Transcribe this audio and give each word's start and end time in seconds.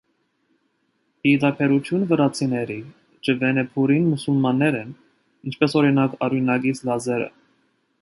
Ի 1.31 1.33
տարբերություն 1.43 2.07
վրացիների, 2.13 2.79
չվենեբուրին 3.35 4.09
մուսուլմաններ 4.15 4.81
են, 4.83 4.99
ինչպես 5.53 5.81
օրինակ, 5.83 6.21
արյունակից 6.29 6.87
լազերը։ 6.91 7.35